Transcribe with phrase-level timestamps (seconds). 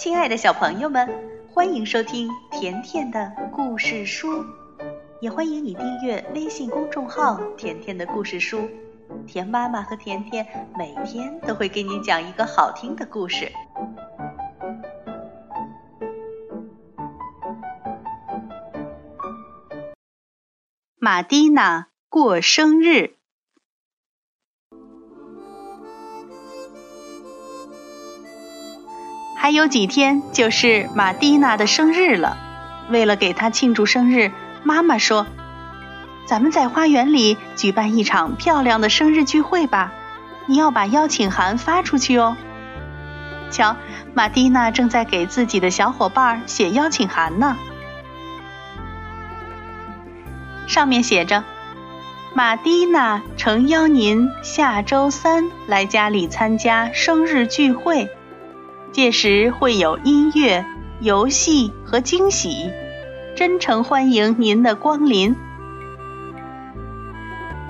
[0.00, 1.06] 亲爱的小朋友们，
[1.52, 4.42] 欢迎收听甜甜的故事书，
[5.20, 8.66] 也欢迎你订阅微信公众号“甜甜的故事书”。
[9.28, 10.46] 甜妈妈和甜甜
[10.78, 13.52] 每天都会给你讲一个好听的故事。
[20.98, 23.19] 玛蒂娜过生日。
[29.42, 32.36] 还有几天就是玛蒂娜的生日了，
[32.90, 34.32] 为了给她庆祝生日，
[34.62, 35.26] 妈妈说
[36.28, 39.94] ：“咱们在花园里举办一场漂亮的生日聚会吧，
[40.44, 42.36] 你要把邀请函发出去哦。”
[43.50, 43.76] 瞧，
[44.12, 47.56] 玛蒂娜正在给自己的小伙伴写邀请函呢，
[50.66, 51.44] 上面写着
[52.36, 58.10] ：“玛蒂娜诚邀您下周三来家里参加生日聚会。”
[58.92, 60.64] 届时会有音乐、
[61.00, 62.70] 游戏和惊喜，
[63.36, 65.36] 真诚欢迎您的光临。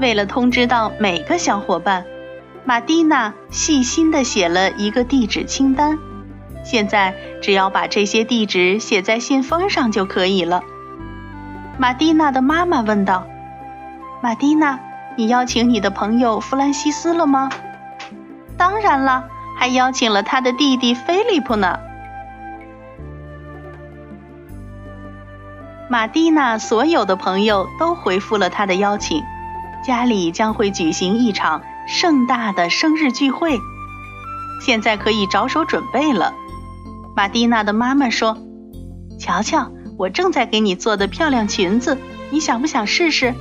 [0.00, 2.04] 为了通知到每个小伙伴，
[2.64, 5.98] 玛蒂娜细心地写了一个地址清单。
[6.64, 10.62] 现在只要把这些地址写在信封上就可以了。
[11.78, 13.24] 玛蒂娜的妈妈问道
[14.20, 14.80] ：“玛蒂娜，
[15.16, 17.50] 你邀请你的朋友弗兰西斯了吗
[18.58, 19.26] ？”“当然了。”
[19.56, 21.78] 还邀请了他的弟弟菲利普呢。
[25.90, 29.22] 马蒂娜所有的朋友都回复了他的邀请，
[29.84, 33.60] 家里将会举行一场盛大的生日聚会，
[34.64, 36.32] 现在可以着手准备了。
[37.14, 38.38] 马蒂娜的妈妈说
[39.20, 41.98] ：“瞧瞧，我正在给你做的漂亮裙子，
[42.30, 43.34] 你想不想试试？”“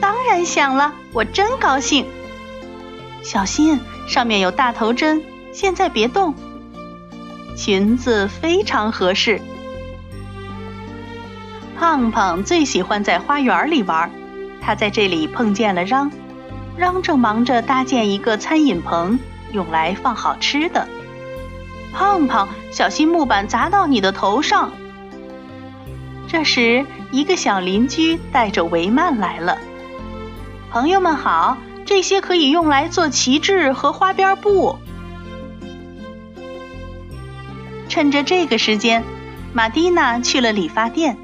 [0.00, 2.06] 当然想了，我真高兴。”
[3.24, 3.80] 小心。
[4.08, 6.34] 上面有大头针，现在别动。
[7.54, 9.40] 裙子非常合适。
[11.78, 14.10] 胖胖最喜欢在花园里玩，
[14.62, 16.10] 他在这里碰见了嚷，
[16.76, 19.18] 嚷正忙着搭建一个餐饮棚，
[19.52, 20.88] 用来放好吃的。
[21.92, 24.72] 胖胖，小心木板砸到你的头上。
[26.26, 29.58] 这时，一个小邻居带着帷幔来了。
[30.70, 31.58] 朋友们好。
[31.88, 34.78] 这些可以用来做旗帜和花边布。
[37.88, 39.02] 趁着这个时间，
[39.54, 41.16] 玛蒂娜去了理发店。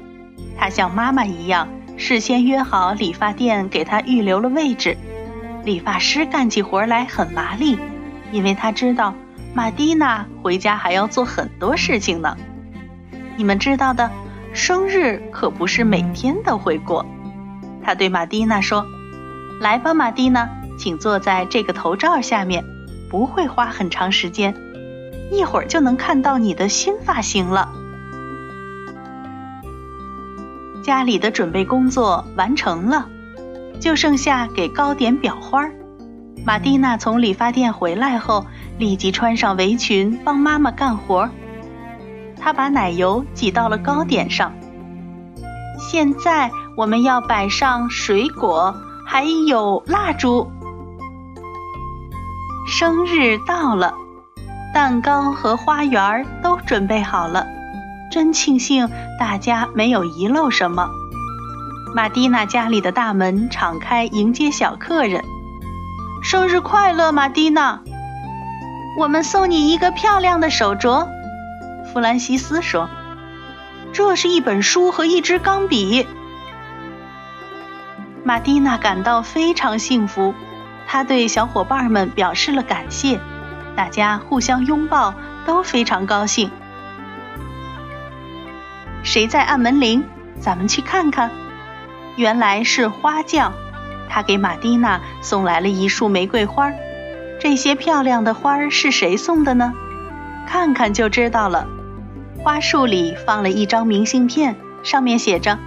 [0.57, 4.97] 她像妈妈一样，事先约好理发店给她预留了位置。
[5.63, 7.77] 理发师干起活来很麻利，
[8.31, 9.13] 因为他知道
[9.53, 12.35] 玛蒂娜回家还要做很多事情呢。
[13.37, 14.09] 你们知道的，
[14.51, 17.05] 生日可不是每天都会过。
[17.83, 18.83] 他对玛蒂娜说。
[19.59, 22.65] 来吧，玛蒂娜，请坐在这个头罩下面，
[23.09, 24.53] 不会花很长时间，
[25.31, 27.71] 一会儿就能看到你的新发型了。
[30.83, 33.07] 家里的准备工作完成了，
[33.79, 35.67] 就剩下给糕点裱花。
[36.45, 38.45] 玛蒂娜从理发店回来后，
[38.77, 41.27] 立即穿上围裙帮妈妈干活。
[42.39, 44.53] 她把奶油挤到了糕点上。
[45.79, 48.75] 现在我们要摆上水果。
[49.07, 50.51] 还有蜡烛，
[52.67, 53.93] 生日到了，
[54.73, 57.45] 蛋糕和花园都准备好了，
[58.11, 58.89] 真庆幸
[59.19, 60.89] 大家没有遗漏什么。
[61.93, 65.23] 玛蒂娜家里的大门敞开迎接小客人，
[66.23, 67.81] 生日快乐，玛蒂娜！
[68.99, 71.07] 我们送你一个漂亮的手镯，
[71.93, 72.89] 弗兰西斯说，
[73.93, 76.07] 这是一本书和一支钢笔。
[78.25, 80.33] 玛蒂娜感到非常幸福，
[80.87, 83.19] 她对小伙伴们表示了感谢，
[83.75, 85.13] 大家互相拥抱，
[85.45, 86.49] 都非常高兴。
[89.03, 90.03] 谁在按门铃？
[90.39, 91.29] 咱们去看看。
[92.15, 93.53] 原来是花匠，
[94.09, 96.71] 他给玛蒂娜送来了一束玫瑰花。
[97.39, 99.71] 这些漂亮的花是谁送的呢？
[100.47, 101.67] 看看就知道了。
[102.39, 105.59] 花束里放了一张明信片，上面写着。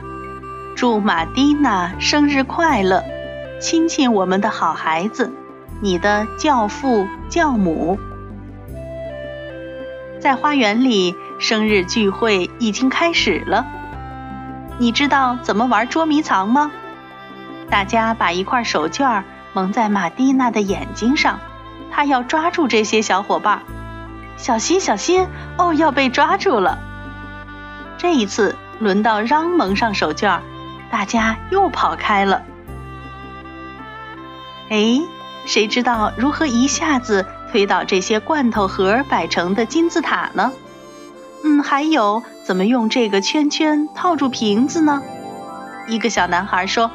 [0.78, 3.02] 祝玛蒂娜生日快乐！
[3.60, 5.32] 亲亲我们的好孩子，
[5.80, 7.98] 你的教父教母。
[10.20, 13.66] 在花园里，生日聚会已经开始了。
[14.78, 16.70] 你知道怎么玩捉迷藏吗？
[17.69, 21.40] 大家把一块手绢蒙在玛蒂娜的眼睛上，
[21.90, 23.62] 她要抓住这些小伙伴。
[24.36, 25.26] 小心，小心！
[25.56, 26.78] 哦，要被抓住了。
[27.96, 30.38] 这一次轮到让蒙上手绢。
[30.90, 32.43] 大家又跑开了。
[34.70, 35.00] 哎，
[35.46, 40.52] 谁知道如何一下子推倒这些罐头盒摆成的金字塔呢？
[41.44, 45.02] 嗯，还有怎么用这个圈圈套住瓶子呢？
[45.87, 46.90] 一个小男孩说：“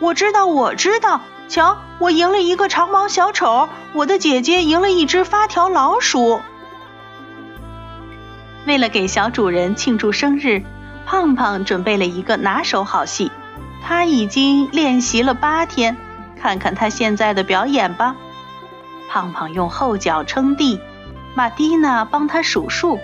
[0.00, 1.20] 我知道，我知道。
[1.48, 6.42] 瞧，我赢了一个长毛小丑，我的姐姐赢了一只发条老鼠。”
[8.66, 10.62] 为了给小主人庆祝生日，
[11.10, 13.32] 胖胖准备了一个拿手好戏。
[13.82, 15.96] 他已经练习了八天，
[16.38, 18.14] 看看他现在的表演吧。
[19.08, 20.78] 胖胖用后脚撑地，
[21.34, 22.98] 玛蒂娜帮他数数，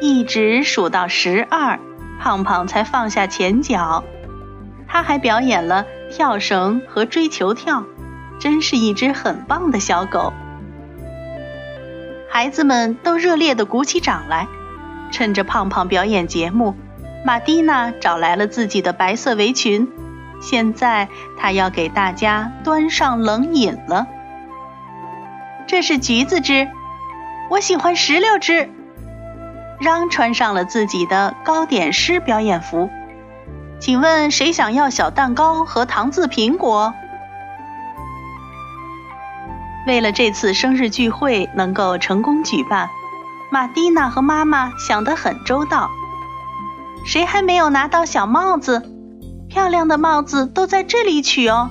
[0.00, 1.80] 一直数到十二，
[2.20, 4.04] 胖胖才放下前脚。
[4.86, 7.82] 他还表演了跳绳和追球跳，
[8.38, 10.32] 真是一只很棒的小狗。
[12.30, 14.46] 孩子们都热烈地鼓起掌来。
[15.10, 16.76] 趁着胖胖表演节目，
[17.24, 19.88] 玛蒂娜找来了自己的白色围裙。
[20.42, 21.08] 现在
[21.38, 24.06] 她要给大家端上冷饮了。
[25.66, 26.68] 这是橘子汁，
[27.50, 28.70] 我喜欢石榴汁。
[29.80, 32.90] 让穿上了自己的糕点师表演服。
[33.78, 36.92] 请问谁想要小蛋糕和糖渍苹果？
[39.86, 42.88] 为了这次生日聚会能够成功举办。
[43.50, 45.90] 玛蒂娜和妈妈想得很周到。
[47.10, 48.88] 谁还没有拿到小帽子？
[49.48, 51.68] 漂亮的帽子都在这里取哦。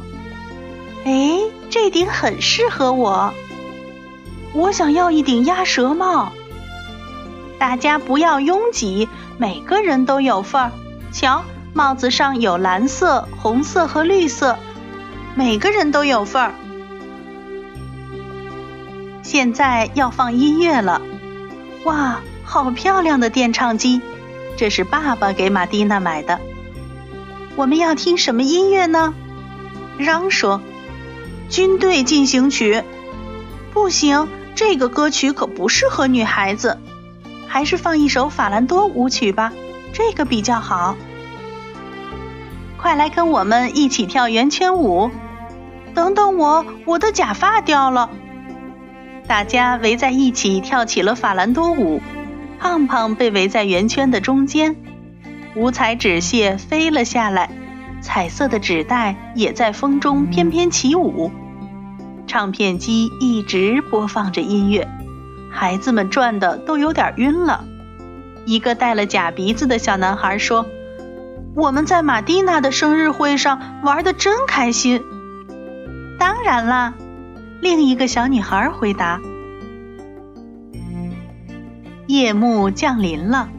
[1.05, 1.39] 哎，
[1.69, 3.33] 这顶很适合我。
[4.51, 6.33] 我想要一顶鸭舌帽。
[7.57, 9.07] 大家不要拥挤，
[9.37, 10.71] 每个人都有份儿。
[11.13, 14.57] 瞧，帽子上有蓝色、红色和绿色，
[15.35, 16.53] 每个人都有份儿。
[19.23, 21.01] 现在要放音乐了。
[21.85, 24.01] 哇，好漂亮的电唱机！
[24.59, 26.37] 这是爸爸给马蒂娜买的。
[27.55, 29.13] 我们要听什么音乐呢？
[29.97, 30.59] 嚷说
[31.47, 32.83] ：“军队进行曲。”
[33.71, 36.77] 不行，这个歌曲可不适合女孩子。
[37.47, 39.53] 还是放一首法兰多舞曲吧，
[39.93, 40.97] 这个比较好。
[42.77, 45.09] 快来跟我们一起跳圆圈舞！
[45.95, 48.09] 等等我，我的假发掉了。
[49.25, 52.01] 大家围在一起跳起了法兰多舞，
[52.59, 54.75] 胖胖被围在圆圈的中间，
[55.55, 57.49] 五彩纸屑飞了下来，
[58.01, 61.31] 彩色的纸袋也在风中翩翩起舞。
[62.27, 64.87] 唱片机一直播放着音乐，
[65.49, 67.65] 孩子们转的都有点晕了。
[68.45, 70.65] 一个戴了假鼻子的小男孩说
[71.55, 75.01] ：“我们在玛蒂娜的生日会上玩的真开心。”
[76.19, 76.93] 当然啦。
[77.61, 79.19] 另一个小女孩回答
[82.09, 83.49] ：“夜幕降临了，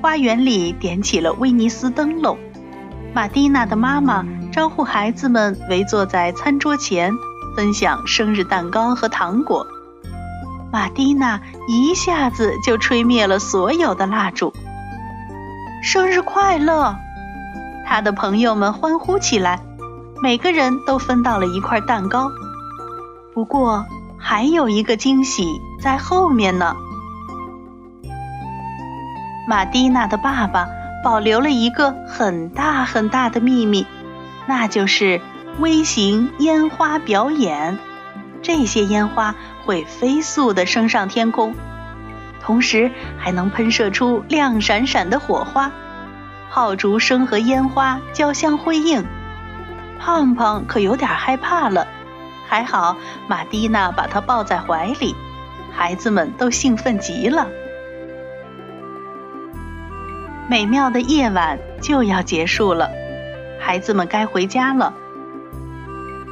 [0.00, 2.38] 花园里点起了威尼斯灯笼。
[3.12, 7.12] 玛蒂娜的妈妈招呼孩子们围坐在餐桌前，
[7.56, 9.66] 分享生日蛋糕和糖果。
[10.70, 14.52] 玛蒂娜一下子就吹灭了所有的蜡烛。
[15.82, 16.94] 生日快乐！
[17.88, 19.58] 她的朋友们欢呼起来，
[20.22, 22.30] 每个人都分到了一块蛋糕。”
[23.34, 23.84] 不过
[24.16, 26.76] 还有一个惊喜在后面呢。
[29.50, 30.68] 马蒂娜的爸爸
[31.02, 33.84] 保留了一个很大很大的秘密，
[34.46, 35.20] 那就是
[35.58, 37.76] 微型烟花表演。
[38.42, 41.52] 这些烟花会飞速地升上天空，
[42.40, 45.72] 同时还能喷射出亮闪闪的火花，
[46.48, 49.04] 炮竹声和烟花交相辉映。
[49.98, 51.88] 胖胖可有点害怕了。
[52.46, 52.96] 还好，
[53.26, 55.16] 马蒂娜把他抱在怀里，
[55.72, 57.48] 孩子们都兴奋极了。
[60.50, 62.90] 美妙的夜晚就要结束了，
[63.60, 64.92] 孩子们该回家了。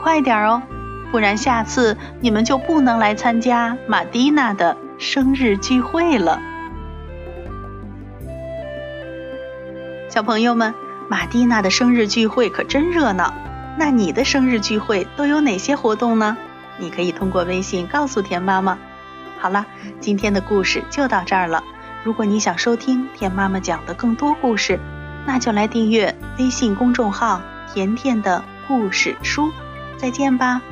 [0.02, 0.60] 快点哦，
[1.12, 6.40] 不然下次你们就不能来参加玛蒂娜的生日聚会了。
[10.08, 10.74] 小朋友们，
[11.08, 13.32] 玛蒂娜的生日聚会可真热闹。
[13.78, 16.36] 那你的生日聚会都有哪些活动呢？
[16.78, 18.78] 你可以通过微信告诉田妈妈。
[19.38, 19.64] 好了，
[20.00, 21.62] 今天的故事就到这儿了。
[22.04, 24.78] 如果你想收听甜妈妈讲的更多故事，
[25.26, 29.52] 那就来订阅微信公众号“甜甜的故事书”。
[29.98, 30.62] 再见吧。